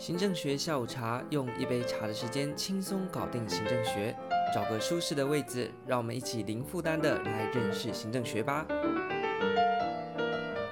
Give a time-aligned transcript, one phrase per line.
[0.00, 4.16] 行政学下午茶，用一杯茶的时间轻松搞定行政学。
[4.54, 8.66] 找个舒适的位置，让我们一起零负担的来认识行政学吧。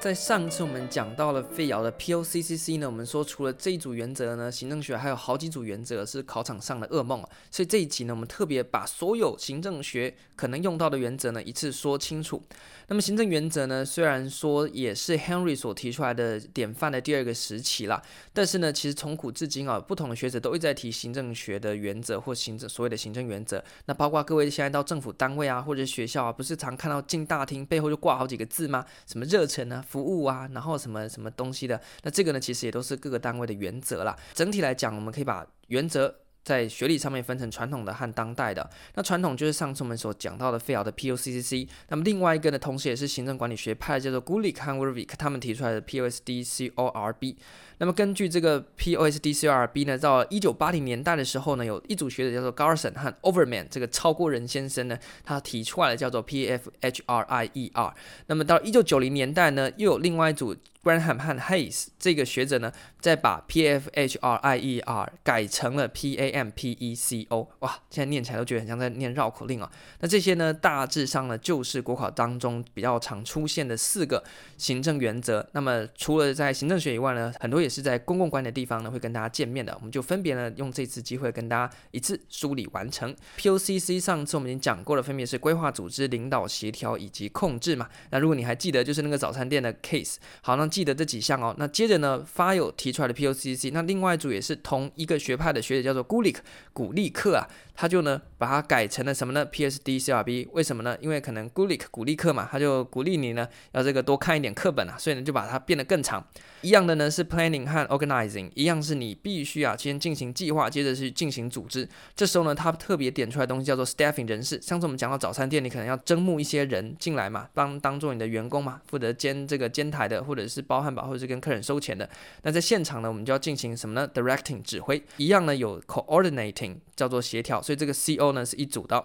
[0.00, 7.20] 在上次我们讲到了费尧的 POCCC 呢，我们说除了这一组原则呢，行政学还有好几组原则是考场上的噩梦。
[7.50, 12.40] 所以这一集呢，我们特别把所有行政学可能用到的原则呢一次说清楚。
[12.86, 18.00] 那么行政原则呢，虽然说也是 Henry 所提出来的典范的第二个时期啦，
[18.32, 23.62] 但是呢，其实从古至今啊，不同的学者都一直在提行政学的原则或行政所谓的行政原则。
[23.86, 28.86] 那包括各位现在到政府单位啊，或者学校啊，不是常看到进大厅背后就挂好几个字吗？
[29.04, 29.84] 什么热忱啊？
[29.88, 34.14] 服务啊，然后什么什么东西的，那这个呢，其实也都是各个单位的原则啦。
[34.34, 38.68] 整体来讲，我们可以把原则在学历上面分成传统的和当代的。
[38.94, 41.66] 那传统就是上次我们所讲到的费尔的 POCCC。
[41.88, 47.36] 那么另外一个呢，同时也是行政管理学派，叫做 Gulick 和 Wervik 他们提出来的 POSDCORB。
[47.78, 57.92] 那么根据这个 P O S D C R B 呢，到一九八零年代的时候呢，有一组学者叫做 Garson 和 Overman，这个超过人先生呢，他提出来的叫做 PFHRIER。
[58.26, 67.46] 那么到一九九零年代呢，又有另外一组 Graham 和 Hayes 这个学者呢，再把 PFHRIER 改成了 PAMPECO。
[67.60, 69.70] 哇，现在念起来都觉得很像在念绕口令啊。
[70.00, 74.24] 那这些呢，大致上呢，就是国考当中比较常出现的四个
[74.56, 75.46] 行政原则。
[75.52, 79.74] 那么除了在行政学以外呢，很多也也是在公共管理的地方呢，会跟大家见面的。
[79.74, 83.14] 我们就分别呢，用这次机会跟大家一次梳理完成。
[83.36, 87.86] POCC 上次我们已经讲过了，分别是规划、组织、领导、协调以及控制嘛。
[88.10, 90.16] 那如果你还记得，就是那个早餐店的 case。
[90.40, 91.54] 好，那记得这几项哦。
[91.58, 96.36] 那接着呢，Fayol 提出来的 POCC，那另外一组也是同一个学派的学者叫做 Gulick
[96.72, 97.44] 古利克啊，
[97.80, 100.48] 他就呢把它改成了什么呢？PSD-CRB。
[100.50, 100.98] 为什么呢？
[101.00, 106.26] 因为可能 Gulick 鼓励课嘛，他就鼓励你呢要这个多看一点课本啊，所以呢就把它变得更长。
[106.62, 107.68] 一样的呢是 Planning。
[107.68, 111.86] 和 organizing 一样，是你必须啊先进行计划，接着去进行组织。
[112.16, 114.60] 这时候呢，他特别点出来的东西叫做 staffing 人事。
[114.62, 122.08] 上次我们讲到早餐店，你可能要征募一些人进来嘛，帮当做你的员工嘛，负责兼这个兼台的，或者是包汉堡，或者是跟客人收钱的。
[122.42, 128.96] 那在现场呢，我们就要进行什么呢？directing 指挥，一样呢有 coordinating 叫做协调，所以这个 CO 呢是一组的。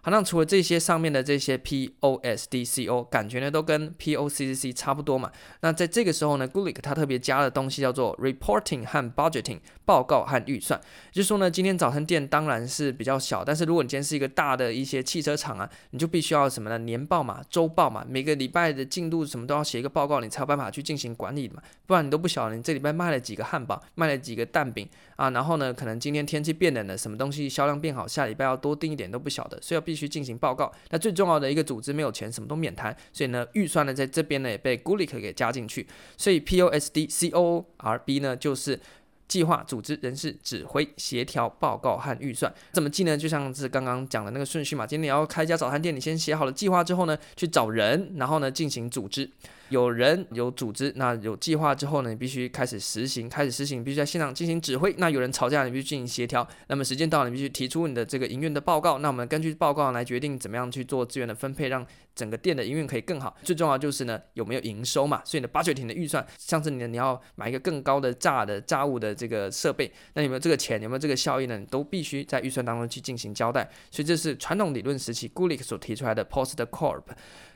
[0.00, 5.30] 好，那除了这些上面的这些 P O S D C O，感觉呢都跟 P O C C C 差不多嘛。
[5.60, 10.80] 那在这个时候呢，Gulick 他特别加的东西叫做 reporting 和 budgeting 报告和预算。
[11.10, 16.78] 就是说呢，今天早餐店当然是比较小，但是如果你今天是一个大的一些汽车厂啊，你就必须要什么呢？
[16.78, 21.60] 年报嘛，周报嘛，每个礼拜的进度什么都要写一个报告，你才有办法去进行管理嘛。
[21.86, 30.70] 不然你都不晓得你这礼拜卖了几个汉堡，卖了几个蛋饼啊，然后呢，可能今天天气变冷了，什么东西销量变好，下礼拜要多订一点都不晓得，所以要必须进行报告。
[30.90, 32.94] 那最重要的一个组织没有钱，什么都免谈。
[33.10, 35.86] 所以呢，预算呢在这边呢也被 Gulick 给加进去。
[36.18, 38.78] 所以 POSDCORB 呢就是
[39.26, 42.52] 计划、组织、人事、指挥、协调、报告和预算。
[42.72, 43.16] 怎么记呢？
[43.16, 44.86] 就像是刚刚讲的那个顺序嘛。
[44.86, 49.30] 今天你要开一家早餐店，你先写好了计划之后呢，去找人，然后呢进行组织。
[49.72, 54.94] 有人有组织，那有计划之后呢，你必须开始实行，开始实行，必须在现场进行指挥。
[54.98, 56.46] 那有人吵架，你必须进行协调。
[56.68, 58.98] 那么时间到了，你必须提出你的这个营运的报告。
[58.98, 63.34] 那我们根据报告来决定怎么样去做资源的分配，让整个店的营运可以更好。
[63.42, 65.22] 最重要就是呢，有没有营收嘛？
[65.24, 70.82] 所以呢，budgeting 的预算，像是你你要买一个更高的炸的炸物的这个设备，那有没有这个钱？
[70.82, 71.58] 有没有这个效益呢？
[71.58, 73.66] 你都必须在预算当中去进行交代。
[73.90, 77.04] 所以这是传统理论时期 Gulick 所提出来的 Post Corp。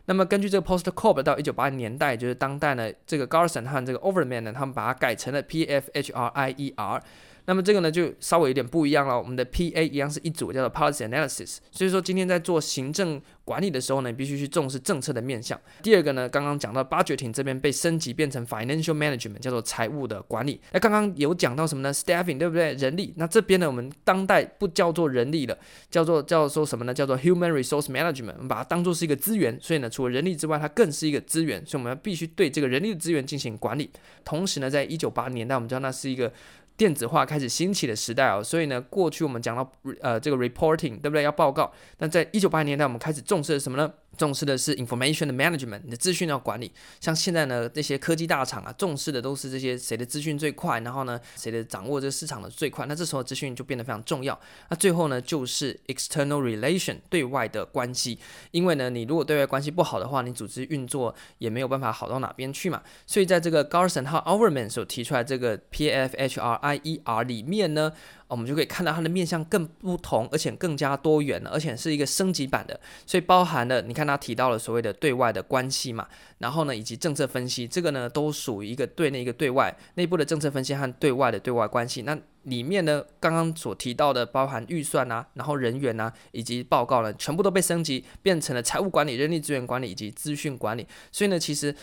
[0.07, 7.01] 那么根据这个 Post Corp 到一九八零年代，就是当代呢，这个 Garson 和这个 Overman 呢，他们把它改成了 PFHRIER。
[7.47, 9.19] 那么这个呢就稍微有点不一样了。
[9.19, 11.59] 我们的 PA 一样是一组，叫做 Policy Analysis。
[11.71, 15.59] 所以说今天在做行政管理的时候呢，必须去重视政策的面向。
[15.83, 20.61] 第二个呢，刚刚讲到 Budgeting 这边被升级变成 Financial Management，叫做财务的管理。
[20.73, 22.75] 那刚刚有讲到什么呢？Staffing 对不对？
[22.75, 23.15] 人力。
[23.17, 25.57] 那这边呢，我们当代不叫做人力了，
[25.89, 26.93] 叫做叫做什么呢？
[26.93, 28.35] 叫做 Human Resource Management。
[28.35, 29.57] 我们把它当做是一个资源。
[29.61, 31.65] 所以呢，除了人力之外，它更是一个资源。
[31.65, 33.89] 所以我们要必须对这个人力的资源进行管理。
[34.25, 36.33] 同时呢，在一九八零年代，我们知道那是一个。
[36.77, 41.23] 电子化开始兴起的时代哦，所以呢，过去我们讲到呃这个 reporting 对不对？
[41.23, 41.73] 要报告。
[41.99, 43.93] 那在一九八零年代，我们开始重视什么呢？
[44.17, 46.73] 重视的是 information 的 management，你的资讯要管理。
[47.01, 52.87] 像现在呢，这些科技大厂啊，重视的都是这些谁的资讯最快，然后呢，谁的掌握这个市场的最快。
[52.87, 54.39] 那这时候资讯就变得非常重要。
[54.71, 58.19] 那最后呢，就是 external relation 对外的关系。
[58.51, 62.83] 因为呢，你如果对外关系不好的话，你组织运作也没有办法好到哪边去嘛。
[63.07, 67.93] 所以在这个 Garson 和 Overman 所提出来这个 PFHRIER 里面呢。
[68.29, 72.79] 我们就可以看到它的面向更不同，而且更加多元了，而且是一个升级版的。
[73.07, 76.07] 所以包含了你看它提到了所谓的对外的关系嘛，
[76.39, 82.03] 然后呢以及政策分析，这个呢都属于一个对内一个对外内部的政策分析和对外的对外关系。
[82.03, 90.87] 那里面呢，刚刚所提到的包含预算啊，然后人员啊，以及报告呢，全部都被升级，变成了财务管理、人力资源管理以及资讯管理。
[91.11, 91.75] 所以呢，其实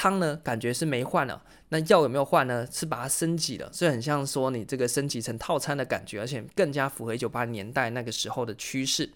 [0.00, 1.42] 汤呢，感觉是没换了。
[1.68, 2.66] 那药有没有换呢？
[2.72, 9.10] 是把它升级了，所以很像说你这个升级成套餐的感觉，而且更加符合一九八零年代那个时候的趋势。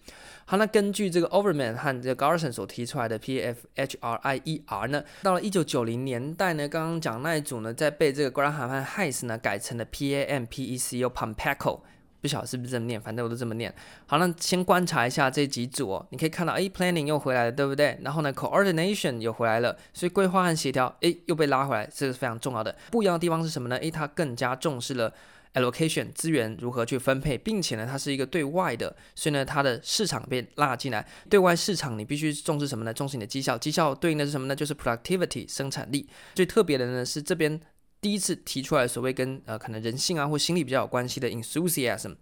[0.45, 11.81] 好，那根据这个 Overman 和这个 Garson 所提出来的 PFHRIER 呢，到了一九九零年代呢，刚刚讲那一组呢，在被这个 Graham 和 Heiss 呢改成了 PAMPECO Pampco。
[12.25, 13.71] 不晓得是不是这么念，反正我都这么念。
[14.07, 17.99] 好，那先观察一下这几组哦，你可以看到，哎，planning 又回来了，对不对？
[18.01, 22.75] 然后呢，coordination 又回来了，所以规划和协调，哎，又被拉回来，这是非常重要的。
[22.91, 23.77] 不一样的地方是什么呢？
[23.77, 25.13] 哎，它更加重视了
[25.53, 31.07] allocation 资源如何去分配，并且呢，它是一个对外的，所以呢，它的市场被拉进来。
[31.29, 32.95] 对外市场你必须重视什么呢？
[32.95, 34.57] 重视你的绩效，绩效对应的是什么呢？
[34.57, 36.09] 就是 productivity 生产力。
[36.35, 37.61] 最特别的呢是这边。
[38.05, 42.15] 第一次提出来所谓跟呃可能人性啊或心理比较有关系的 enthusiasm。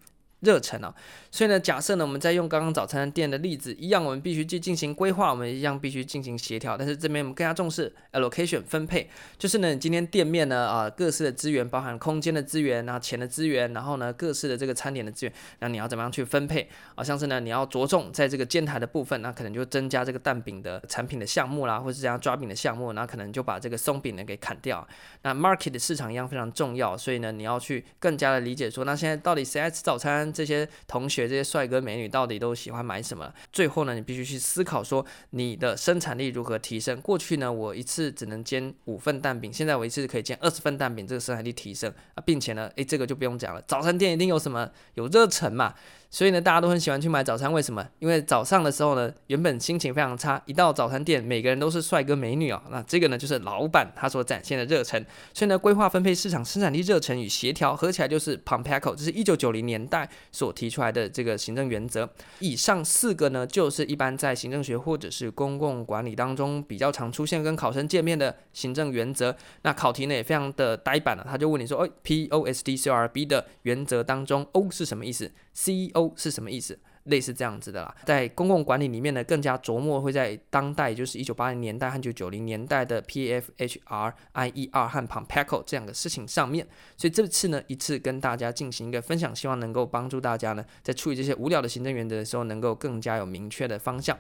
[0.43, 0.93] 热忱啊，
[1.31, 6.77] 所以呢，假设呢，我们在用刚刚早餐店的例子一样，我们必须去进行规划，我们一样必须进行协调。
[6.77, 9.09] 但是这边我们更加重视 allocation 分配，
[9.39, 17.05] 就是呢，你今天店面呢啊各式的资源，包含空间的资源啊、钱的资源，然后呢各式的这个餐点的资源，那你要怎么样去分配啊？
[17.05, 24.85] 像是呢，你要着重在这个煎台的部分，那可能就增加这个蛋饼的产品的项目啦，或是这样抓饼的项目，那可能就把这个松饼呢给砍掉。
[25.23, 30.32] 那 market 的市场一样非常重要，所以呢，你要去更加的理解说，那现在到底谁爱吃早餐？
[30.33, 33.33] 这些同学，这些帅哥美女到底都喜欢买什么？
[33.53, 37.01] 最后呢，你必须去思考说你的生产力如何提升。
[37.01, 45.75] 过去呢，我一次只能煎五份蛋饼，现在我一次可以煎二十份蛋饼，这个生产力提升啊，并且呢，诶，这个就不用讲了，早餐店一定有什么有热忱嘛。
[46.13, 47.83] 所以呢，大家都很喜欢去买早餐，为什么？
[47.99, 55.03] 因为早上的时候呢，原本心情非常差，一到早餐店，每个人都是帅哥美女啊、那这个呢，就是老板他所展现的热忱。
[55.33, 62.07] 所以呢，规划分配市场生产力热忱与协调合起来就是 PAMPECO，这是一九九零年代所提出来的这个行政原则。
[62.41, 69.35] 以上四个呢，就是一般在行政学或者是公共管理当中比较常出现跟考生见面的行政原则。
[69.63, 76.79] 那考题呢也非常的呆板了，他就问你说，哎，P O S D C R B 的原则当中，O 是什么意思？CEO 是什么意思？
[77.07, 86.65] 类似这样子的啦，在公共管理里面呢，更加琢磨会在当代，就是一九八零年代和九九零年代的 PFHRIER 和 pompeco 这样的事情上面。
[86.97, 94.17] 所以这次呢，一次跟大家进行一个分享，希望能够帮助大家呢，在处理这些无聊的行政原则的时候，能够更加有明确的方向。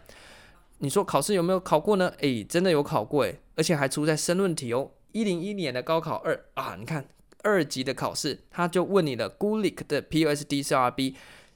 [0.78, 2.12] 你说考试有没有考过呢？
[2.18, 4.90] 诶，真的有考过诶，而且还出在申论题哦。
[5.12, 7.04] 一零一年的高考二啊，你看
[7.42, 11.14] 二级的考试，他就问你了 Gulick 的 POSDCRB。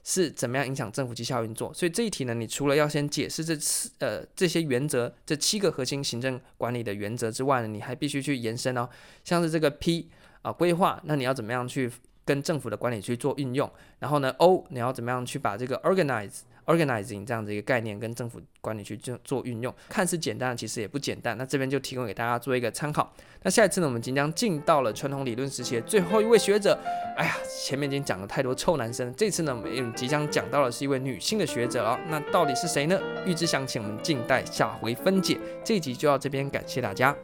[0.09, 1.73] 是怎么样影响政府绩效运作？
[1.73, 8.87] 所以这一题呢，你除了要先解释这次呃这些原则，这七个核心行政管理的原则之外呢，你还必须去延伸哦，
[9.25, 10.09] 像是这个 P
[10.43, 11.91] 啊规划，那你要怎么样去
[12.23, 13.69] 跟政府的管理去做运用？
[13.99, 21.35] 然后呢 O 你要怎么样去把这个 organize organizing 这样的一个概念跟政府管理去做做运用，看似简单，其实也不简单。
[21.37, 23.11] 那这边就提供给大家做一个参考。
[23.41, 26.77] 那下一次呢，我们即将进到了传统理论时期的最后一位学者。
[27.15, 31.97] 哎呀，前面已经讲了太多臭男生，这次呢，我们即将讲到的是一位女性的学者哦。
[32.09, 32.99] 那到底是谁呢？
[33.25, 35.39] 预知详情，我们静待下回分解。
[35.63, 37.15] 这一集就到这边，感谢大家。